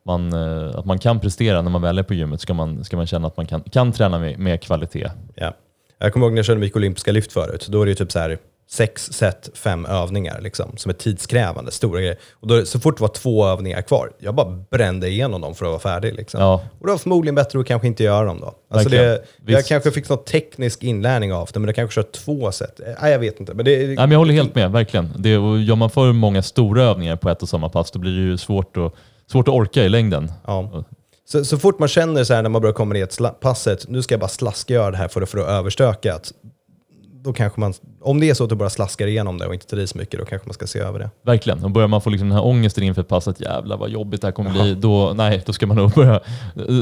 [0.04, 2.84] att man, eh, att man kan prestera när man väl är på gymmet, ska man,
[2.84, 5.10] ska man känna att man kan, kan träna med, med kvalitet.
[5.36, 5.54] Ja.
[5.98, 7.68] Jag kommer ihåg när jag körde mycket olympiska lyft förut.
[7.70, 8.38] Då är det typ så här
[8.70, 12.18] sex set, fem övningar liksom, som är tidskrävande, stora grejer.
[12.34, 15.66] Och då, så fort det var två övningar kvar, jag bara brände igenom dem för
[15.66, 16.14] att vara färdig.
[16.14, 16.42] Liksom.
[16.42, 16.64] Ja.
[16.80, 18.54] Och det var förmodligen bättre att kanske inte göra dem då.
[18.70, 22.52] Alltså det, jag kanske fick någon teknisk inlärning av det, men det kanske kör två
[22.52, 22.80] set.
[23.02, 23.54] Nej, jag vet inte.
[23.54, 25.14] Men det, Nej, men jag håller helt med, verkligen.
[25.18, 28.22] Det, gör man för många stora övningar på ett och samma pass, då blir det
[28.22, 28.94] ju svårt att,
[29.32, 30.32] svårt att orka i längden.
[30.48, 30.84] Ja.
[31.26, 34.02] Så, så fort man känner så här när man börjar komma ner till passet, nu
[34.02, 36.32] ska jag bara slaska göra det här för att få det överstökat
[37.24, 39.88] då kanske man, om det är så att du bara slaskar igenom det och inte
[39.88, 41.10] så mycket, då kanske man ska se över det.
[41.26, 43.90] Verkligen, och börjar man få liksom den här ångesten inför ett pass, att jävlar vad
[43.90, 46.20] jobbigt det här kommer bli, då, nej, då ska man nog börja,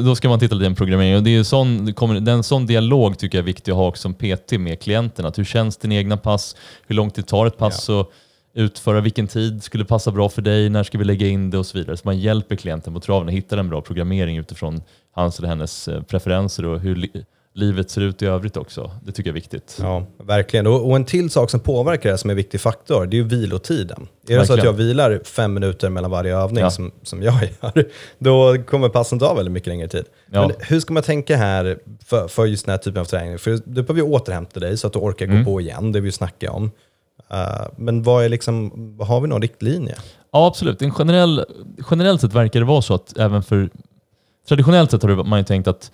[0.06, 1.16] då ska man titta lite på programmering.
[1.16, 3.88] Och det är sån, det kommer, den sån dialog tycker jag är viktig att ha
[3.88, 5.26] också som PT med klienten.
[5.26, 6.56] Att hur känns din egna pass?
[6.88, 7.90] Hur lång tid tar ett pass?
[7.90, 8.00] Ja.
[8.00, 8.12] Och,
[8.54, 11.66] utföra, vilken tid skulle passa bra för dig, när ska vi lägga in det och
[11.66, 11.98] så vidare.
[11.98, 15.88] Så man hjälper klienten på traven att hitta en bra programmering utifrån hans eller hennes
[15.88, 16.96] eh, preferenser och hur
[17.54, 18.92] livet ser ut i övrigt också.
[19.04, 19.78] Det tycker jag är viktigt.
[19.82, 20.68] Ja, verkligen.
[20.68, 23.24] Och, en till sak som påverkar det som är en viktig faktor, det är ju
[23.24, 24.08] vilotiden.
[24.28, 26.72] Är det så att jag vilar fem minuter mellan varje övning, ja.
[26.72, 30.06] som, som jag gör, då kommer passen ta väldigt mycket längre tid.
[30.32, 30.48] Ja.
[30.48, 33.40] Men hur ska man tänka här för, för just den här typen av träning?
[33.40, 35.44] För du behöver ju återhämta dig så att du orkar mm.
[35.44, 36.72] gå på igen, det vi snackar om.
[37.34, 39.96] Uh, men vad är liksom, har vi någon riktlinje?
[40.32, 40.82] Ja, absolut.
[40.82, 41.46] En generell,
[41.92, 43.70] generellt sett verkar det vara så att även för...
[44.48, 45.92] Traditionellt sett har man ju tänkt att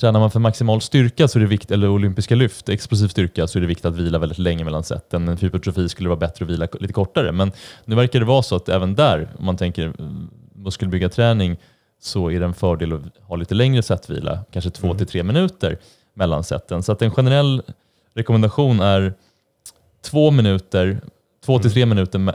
[0.00, 3.58] Tränar man för maximal styrka, så är det vikt, eller olympiska lyft, explosiv styrka, så
[3.58, 5.14] är det viktigt att vila väldigt länge mellan set.
[5.14, 7.32] En hypertrofi skulle vara bättre att vila lite kortare.
[7.32, 7.52] Men
[7.84, 10.06] nu verkar det vara så att även där, om man tänker eh,
[10.54, 11.56] muskelbyggarträning,
[12.00, 14.98] så är det en fördel att ha lite längre setvila, kanske två mm.
[14.98, 15.78] till tre minuter
[16.14, 16.82] mellan seten.
[16.82, 17.62] Så att en generell
[18.14, 19.14] rekommendation är
[20.02, 21.00] två minuter,
[21.44, 21.74] två till mm.
[21.74, 22.34] tre minuter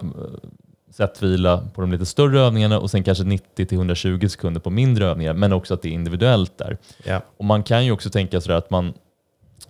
[0.95, 5.53] sättvila på de lite större övningarna och sen kanske 90-120 sekunder på mindre övningar, men
[5.53, 6.77] också att det är individuellt där.
[7.05, 7.21] Yeah.
[7.37, 8.93] Och Man kan ju också tänka sådär att man,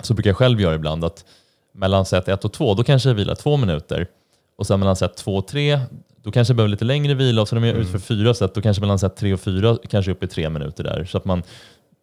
[0.01, 1.25] så brukar jag själv göra ibland, att
[1.73, 4.07] mellan set 1 och 2, då kanske jag vilar två minuter
[4.57, 5.79] och sen mellan set 2 och 3,
[6.23, 7.81] då kanske jag behöver lite längre vila och sen om jag mm.
[7.81, 10.83] utför fyra set, då kanske mellan set 3 och 4 kanske upp i tre minuter
[10.83, 11.05] där.
[11.05, 11.43] Så att man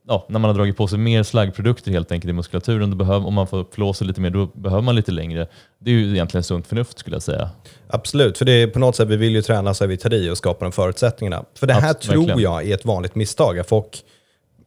[0.08, 3.26] ja, när man har dragit på sig mer slaggprodukter helt enkelt i muskulaturen, då behöver,
[3.26, 5.46] om man får flå sig lite mer, då behöver man lite längre.
[5.78, 7.50] Det är ju egentligen sunt förnuft skulle jag säga.
[7.88, 10.30] Absolut, för det är på något sätt, vi vill ju träna så vi tar i
[10.30, 11.44] och skapar de förutsättningarna.
[11.58, 12.40] För det här Abs tror verkligen.
[12.40, 13.58] jag är ett vanligt misstag.
[13.58, 14.04] Att folk,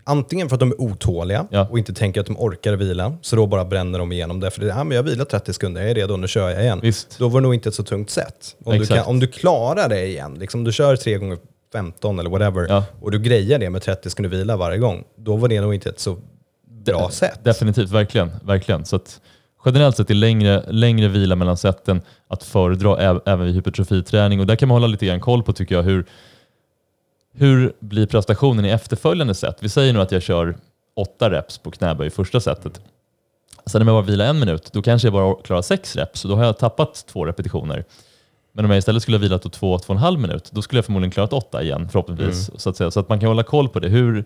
[0.03, 1.67] antingen för att de är otåliga ja.
[1.71, 4.51] och inte tänker att de orkar vila, så då bara bränner de igenom det.
[4.51, 6.79] För det, ja, men jag vilar 30 sekunder, jag är redo, nu kör jag igen.
[6.83, 7.19] Visst.
[7.19, 8.55] Då var det nog inte ett så tungt sätt.
[8.65, 11.37] Om, du, kan, om du klarar det igen, liksom, du kör tre gånger
[11.75, 12.83] 15 eller whatever, Ja.
[13.01, 15.89] och du grejer det med 30 sekunder vila varje gång, då var det nog inte
[15.89, 16.17] ett så
[16.85, 17.39] bra sätt.
[17.43, 18.31] Definitivt, verkligen.
[18.43, 18.85] verkligen.
[18.85, 19.21] Så att
[19.65, 24.39] generellt sett är längre, längre vila mellan sätten att föredra även vid hypertrofiträning.
[24.39, 25.83] Och där kan man hålla lite grann koll på tycker jag.
[25.83, 26.05] Hur,
[27.33, 29.57] hur blir prestationen i efterföljande set?
[29.59, 30.55] Vi säger nu att jag kör
[30.95, 32.81] åtta reps på knäböj i första setet.
[33.65, 36.19] Sen om jag bara vilar en minut, då kanske jag bara klarar sex reps.
[36.19, 37.83] Så då har jag tappat två repetitioner.
[38.55, 40.61] Men om jag istället skulle ha vilat då två, två och en halv minut, då
[40.61, 42.49] skulle jag förmodligen klarat åtta igen förhoppningsvis.
[42.55, 42.91] Så, att säga.
[42.91, 43.89] så att man kan hålla koll på det.
[43.89, 44.25] Hur,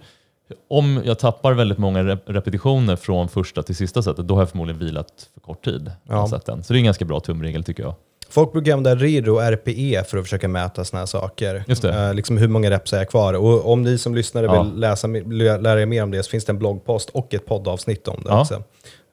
[0.69, 4.49] om jag tappar väldigt många rep- repetitioner från första till sista setet, då har jag
[4.49, 5.91] förmodligen vilat för kort tid.
[6.09, 6.27] Ja.
[6.29, 6.63] Sätten.
[6.63, 7.95] Så det är en ganska bra tumregel tycker jag.
[8.29, 11.63] Folk brukar använda RIR och RPE för att försöka mäta sådana här saker.
[11.67, 11.83] Just.
[11.83, 13.33] Eh, liksom hur många reps är jag kvar?
[13.33, 14.63] Och om ni som lyssnare Ja.
[14.63, 18.07] vill läsa, lära er mer om det så finns det en bloggpost och ett poddavsnitt
[18.07, 18.41] om det Ja.
[18.41, 18.63] också.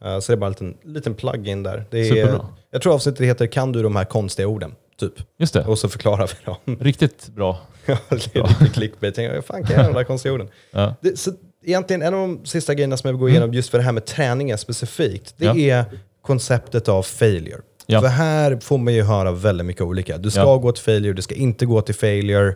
[0.05, 1.85] Eh, så det är bara en liten, liten plug-in där.
[1.90, 2.46] Det är, Superbra.
[2.70, 4.74] jag tror avsnittet heter Kan du de här konstiga orden?
[5.00, 5.12] Typ.
[5.38, 6.76] Just det, Och så förklarar vi dem.
[6.80, 7.59] riktigt bra.
[7.87, 9.16] Ja, det är lite clickbait.
[9.46, 10.48] Fan kan jag de där konstiga orden?
[10.70, 10.94] Ja.
[11.00, 11.30] Det, så
[11.64, 13.92] egentligen en av de sista grejerna som jag vill gå igenom just för det här
[13.92, 15.66] med träningen specifikt, det Mm.
[15.66, 15.76] Ja.
[15.76, 15.85] är
[16.22, 17.61] konceptet av failure.
[17.87, 18.00] Ja.
[18.00, 20.18] För här får man ju höra väldigt mycket olika.
[20.18, 20.56] Du ska Ja.
[20.56, 22.54] gå till failure, du ska inte gå till failure.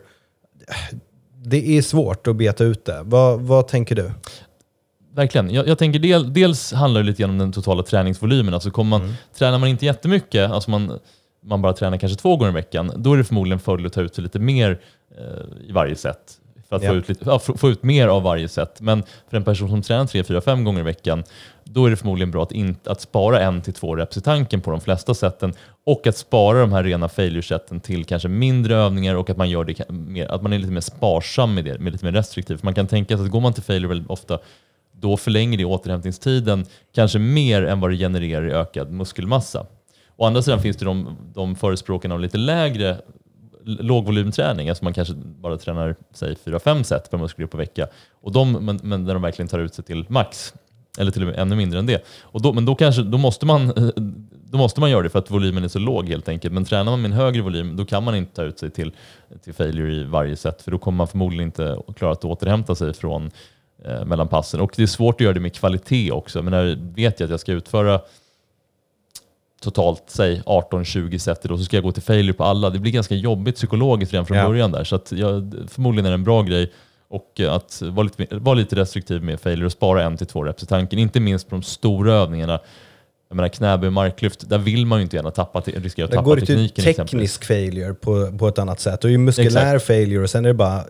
[1.45, 3.01] Det är svårt att beta ut det.
[3.05, 4.11] Vad, vad tänker du?
[5.15, 5.51] Verkligen.
[5.51, 8.55] Jag, jag tänker del, dels handlar det lite grann om den totala träningsvolymen.
[8.55, 10.99] Alltså kommer man, Tränar man inte jättemycket, alltså man,
[11.43, 14.01] man bara tränar kanske två gånger i veckan, då är det förmodligen fördel att ta
[14.01, 14.81] ut sig lite mer
[15.19, 16.37] eh, i varje set.
[16.69, 16.89] För att Ja.
[16.91, 18.81] få, ut lite, ja, få, ut mer av varje set.
[18.81, 21.25] Men för en person som tränar tre, fyra, fem gånger i veckan,
[21.65, 24.61] då är det förmodligen bra att, inte, att spara en till två reps i tanken
[24.61, 25.53] på de flesta sätten
[25.87, 29.65] och att spara de här rena failure-sätten till kanske mindre övningar och att man, gör
[29.65, 32.57] det mer, att man är lite mer sparsam med det, med lite mer restriktiv.
[32.57, 34.39] För man kan tänka sig att går man till failure väldigt ofta,
[34.93, 39.67] då förlänger det återhämtningstiden kanske mer än vad det genererar i ökad muskelmassa.
[40.21, 42.97] Å andra sidan finns det de, de förespråkarna av lite lägre
[43.65, 47.87] lågvolymträning, alltså man kanske bara tränar säg 4-5 set per muskelgrupp på vecka,
[48.21, 50.55] och de, men, men där de verkligen tar ut sig till max,
[50.99, 52.05] eller till och med ännu mindre än det.
[52.23, 53.73] Och då, men då, kanske, då, måste man,
[54.51, 56.55] då måste man göra det för att volymen är så låg helt enkelt.
[56.55, 58.93] Men tränar man med en högre volym, då kan man inte ta ut sig till,
[59.45, 62.93] till failure i varje set, för då kommer man förmodligen inte klara att återhämta sig
[62.95, 63.31] från
[63.85, 64.61] eh, mellan passen.
[64.61, 66.43] Och det är svårt att göra det med kvalitet också.
[66.43, 68.01] Men när vet jag att jag ska utföra
[69.61, 72.71] totalt säg 18-20 set idag så ska jag gå till failure på alla.
[72.71, 74.49] Det blir ganska jobbigt psykologiskt redan från Ja.
[74.49, 74.85] början där.
[74.85, 76.73] Så att jag, förmodligen är det en bra grej
[77.09, 80.45] och eh, att vara lite, vara lite restriktiv med failure och spara en till två
[80.45, 80.99] reps i tanken.
[80.99, 82.61] Inte minst på de stora övningarna.
[83.29, 86.17] Jag menar knäböj och marklyft, där vill man ju inte gärna tappa, riskera att Där
[86.19, 86.89] tappa går det tekniken.
[86.89, 87.11] exempelvis.
[87.11, 89.05] teknisk failure på, på ett annat sätt.
[89.05, 90.85] Och ju muskulär failure och sen är det bara,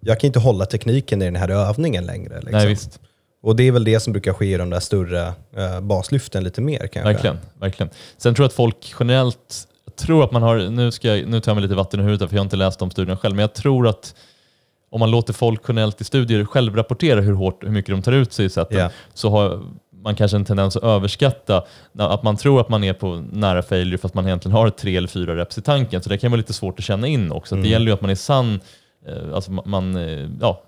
[0.00, 2.34] jag kan inte hålla tekniken i den här övningen längre.
[2.34, 2.52] Liksom.
[2.52, 3.00] Nej, visst.
[3.42, 5.26] Och det är väl det som brukar ske i de där större
[5.56, 7.02] eh, baslyften lite mer kanske.
[7.12, 7.90] Verkligen, verkligen.
[8.16, 11.50] Sen tror jag att folk generellt, tror att man har, nu, ska jag, nu tar
[11.50, 13.40] jag mig lite vatten i huvudet för jag har inte läst de studierna själv, men
[13.42, 14.14] jag tror att
[14.90, 18.32] om man låter folk generellt i studier självrapportera hur, hårt, hur mycket de tar ut
[18.32, 18.90] sig i sätten, Ja.
[19.14, 19.62] så har
[20.02, 21.64] man kanske en tendens att överskatta,
[21.98, 25.08] att man tror att man är på nära failure fast man egentligen har tre eller
[25.08, 26.02] fyra reps i tanken.
[26.02, 27.54] Så det kan vara lite svårt att känna in också.
[27.54, 27.60] Mm.
[27.62, 28.60] Att det gäller ju att man är sann,
[29.06, 30.62] eh, alltså man- man, eh, ja,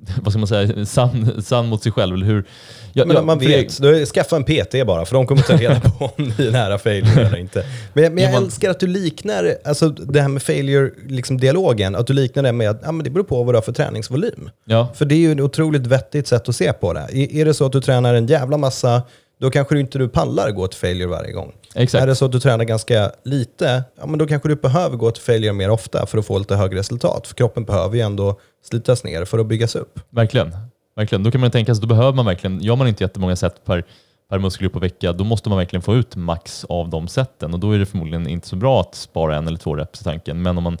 [0.22, 2.14] vad ska man säga, sann, sann mot sig själv.
[2.14, 2.44] Eller hur?
[2.92, 5.56] Ja, Men ja, om man vet, är- skaffa en PT bara, för de kommer ta
[5.56, 7.64] reda på om ni är nära failure eller inte.
[7.94, 12.12] Men, jag- men jag älskar att du liknar, alltså det här med failure-dialogen, att du
[12.12, 14.50] liknar det med att ja, men det beror på vad du har för träningsvolym.
[14.64, 17.00] Ja, För det är ju ett otroligt vettigt sätt att se på det.
[17.00, 19.02] Är, är det så att du tränar en jävla massa,
[19.38, 21.52] då kanske du inte du pallar gå till failure varje gång.
[21.74, 22.02] exakt.
[22.02, 25.10] Är det så att du tränar ganska lite, ja, men då kanske du behöver gå
[25.10, 27.26] till failure mer ofta för att få lite högre resultat.
[27.26, 30.00] För kroppen behöver ju ändå slitas ner för att byggas upp.
[30.10, 30.56] Verkligen.
[30.96, 31.22] verkligen.
[31.22, 33.84] Då kan man tänka sig, då behöver man verkligen, gör man inte jättemånga set per,
[34.30, 37.60] per muskelgrupp på vecka, då måste man verkligen få ut max av de seten och
[37.60, 40.42] då är det förmodligen inte så bra att spara en eller två reps i tanken.
[40.42, 40.78] Men om man,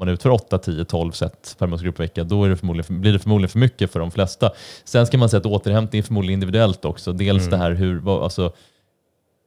[0.00, 3.12] man utför 8, 10, 12 set per muskelgrupp på vecka, då är det förmodligen, blir
[3.12, 4.50] det förmodligen för mycket för de flesta.
[4.84, 7.12] Sen ska man säga att återhämtning är förmodligen individuellt också.
[7.12, 8.52] Dels det här hur, alltså,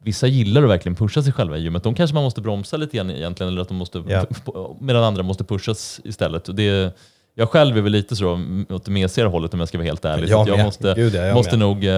[0.05, 1.83] Vissa gillar att verkligen pusha sig själva i gymmet.
[1.83, 4.25] De kanske man måste bromsa lite grann egentligen, eller att de måste, Ja.
[4.79, 6.49] medan andra måste pushas istället.
[6.49, 6.97] Och det,
[7.35, 10.05] jag själv är väl lite så åt det mesigare hållet om jag ska vara helt
[10.05, 10.29] ärlig.
[10.29, 11.59] Jag jag måste, Gud, ja, jag måste med.
[11.59, 11.91] nog, eh,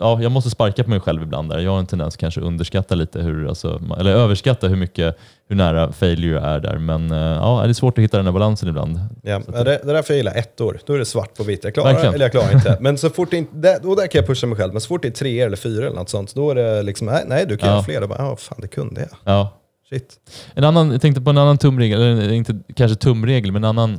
[0.00, 1.58] ja, jag måste sparka på mig själv ibland där.
[1.58, 5.16] Jag har en tendens att kanske underskatta lite hur, alltså, eller överskatta hur mycket,
[5.48, 6.78] hur nära failure är där.
[6.78, 9.00] Men eh, ja, det är svårt att hitta den här balansen ibland.
[9.22, 10.78] Ja, det, det där får jag gilla ett år.
[10.86, 11.64] Då är det svart på vitt.
[11.64, 12.14] Jag klarar Verkligen.
[12.14, 12.78] eller jag klarar inte.
[12.80, 14.72] Men så fort det inte, där, och där kan jag pusha mig själv.
[14.72, 17.06] Men så fort det är tre eller fyra eller något sånt, då är det liksom,
[17.06, 17.74] nej, nej du kan Ja.
[17.74, 18.00] göra fler.
[18.00, 19.10] Då bara, ja fan det kunde jag.
[19.34, 19.54] Ja.
[19.90, 20.14] Shit.
[20.54, 23.98] En annan, jag tänkte på en annan tumregel, eller inte kanske tumregel, men en annan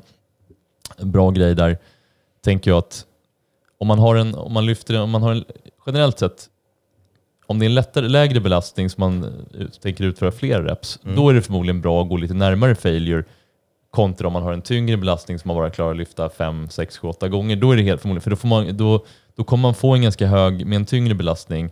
[1.03, 1.77] bra grej där
[2.43, 3.05] tänker jag att
[3.79, 5.43] om man har en, om man lyfter om man har en,
[5.85, 6.49] generellt sett,
[7.45, 9.23] om det är en lättare, lägre belastning som man
[9.59, 11.15] eh, tänker utföra fler reps, Mm.
[11.15, 13.23] då är det förmodligen bra att gå lite närmare failure
[13.91, 16.97] kontra om man har en tyngre belastning som man bara klarar att lyfta 5, 6,
[16.97, 17.55] 7, 8 gånger.
[17.55, 20.01] Då är det helt förmodligen, för då, får man, då, då kommer man få en
[20.01, 21.71] ganska hög, med en tyngre belastning,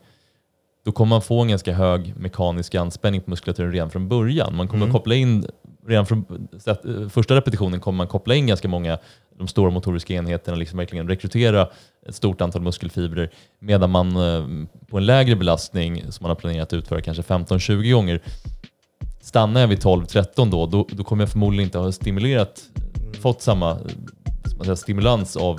[0.86, 4.56] då kommer man få en ganska hög mekanisk anspänning på muskulaturen redan från början.
[4.56, 4.94] Man kommer Mm.
[4.94, 5.46] koppla in,
[5.88, 8.98] redan från eh, första repetitionen kommer man koppla in ganska många
[9.38, 11.70] de stora motoriska enheterna, liksom verkligen rekrytera
[12.08, 16.68] ett stort antal muskelfibrer, medan man eh, på en lägre belastning som man har planerat
[16.68, 18.22] att utföra kanske 15-20 gånger,
[19.22, 22.64] stannar jag vid 12-13 då, då, då kommer jag förmodligen inte ha stimulerat,
[23.22, 23.78] fått samma eh,
[24.64, 25.58] säga, stimulans av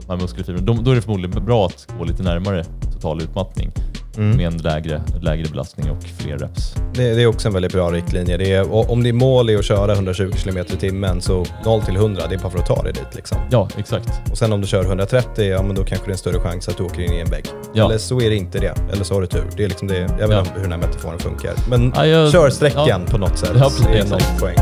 [0.00, 0.82] de här muskelfibrerna.
[0.82, 3.72] Då är det förmodligen bra att gå lite närmare total utmattning
[4.16, 6.74] med en lägre, lägre belastning och fler reps.
[6.94, 8.36] Det, det är också en väldigt bra riktlinje.
[8.36, 11.96] Det är, om ditt mål är att köra 120 km i timmen, så 0 till
[11.96, 13.14] 100, det är bara för att ta dig dit.
[13.14, 13.38] Liksom.
[13.50, 14.08] Ja, exakt.
[14.30, 16.68] Och sen om du kör 130, ja men då kanske det är en större chans
[16.68, 17.44] att du åker in i en vägg.
[17.74, 17.84] Ja.
[17.84, 18.74] Eller så är det inte det.
[18.92, 19.44] Eller så har du tur.
[19.56, 20.38] Det är liksom det, jag vet Ja.
[20.40, 21.52] inte hur den här metaforen funkar.
[21.70, 23.00] Men Ja, jag- kör sträckan ja.
[23.10, 23.50] på något sätt.
[23.54, 24.56] Ja, det är någon poäng.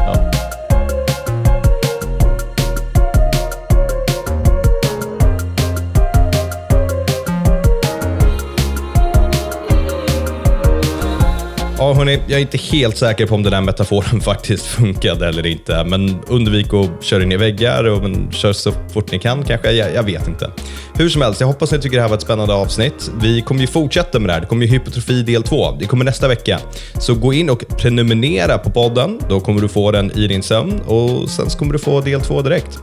[11.86, 11.92] Ja.
[11.94, 15.84] Hörni, jag är inte helt säker på om den här metaforen faktiskt funkade eller inte.
[15.84, 19.72] Men undvik att köra in i väggar och men, kör så fort ni kan kanske.
[19.72, 20.50] Jag, jag vet inte.
[20.94, 23.10] Hur som helst, jag hoppas ni tycker det här var ett spännande avsnitt.
[23.22, 24.40] Vi kommer ju fortsätta med det här.
[24.40, 25.70] Det kommer ju hypotrofi del 2.
[25.70, 26.58] Det kommer nästa vecka.
[27.00, 29.20] Så gå in och prenumerera på podden.
[29.28, 32.20] Då kommer du få den i din sömn och sen så kommer du få del
[32.20, 32.78] 2 direkt.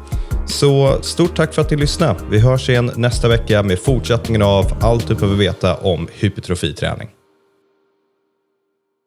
[0.47, 2.15] Så stort tack för att ni lyssnade.
[2.31, 7.09] Vi hörs igen nästa vecka med fortsättningen av allt du behöver veta om hypertrofiträning.